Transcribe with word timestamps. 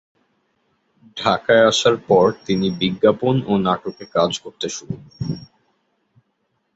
ঢাকায় 1.17 1.63
আসার 1.67 1.95
পর 2.09 2.25
তিনি 2.45 2.67
বিজ্ঞাপন 2.81 3.35
ও 3.47 3.53
নাটকে 3.65 4.05
কাজ 4.15 4.31
করতে 4.43 4.67
শুরু 4.69 4.95
করেন। 5.03 5.31